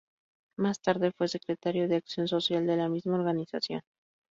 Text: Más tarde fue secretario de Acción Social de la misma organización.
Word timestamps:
Más 0.57 0.81
tarde 0.81 1.11
fue 1.11 1.27
secretario 1.27 1.87
de 1.87 1.97
Acción 1.97 2.27
Social 2.27 2.65
de 2.65 2.75
la 2.75 2.89
misma 2.89 3.17
organización. 3.19 3.81